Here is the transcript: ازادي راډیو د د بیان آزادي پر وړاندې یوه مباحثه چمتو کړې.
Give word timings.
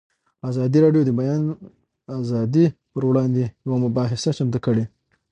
ازادي 0.49 0.79
راډیو 0.85 1.03
د 1.05 1.07
د 1.13 1.17
بیان 1.19 1.41
آزادي 2.19 2.65
پر 2.93 3.03
وړاندې 3.09 3.43
یوه 3.65 3.77
مباحثه 3.85 4.29
چمتو 4.37 4.59
کړې. 4.65 4.83